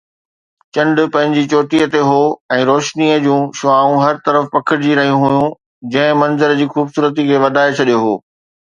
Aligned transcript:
چنڊ 0.77 0.95
پنهنجي 1.15 1.43
چوٽيءَ 1.51 1.87
تي 1.95 2.01
هو 2.07 2.21
۽ 2.57 2.65
روشنيءَ 2.71 3.21
جون 3.27 3.45
شعاعون 3.61 4.01
هر 4.07 4.21
طرف 4.31 4.51
پکڙجي 4.57 4.99
رهيون 5.03 5.25
هيون، 5.29 5.57
جنهن 5.95 6.21
منظر 6.25 6.59
جي 6.63 6.71
خوبصورتي 6.75 7.31
کي 7.33 7.43
وڌائي 7.49 7.81
ڇڏيو 7.83 8.05
هو. 8.11 8.21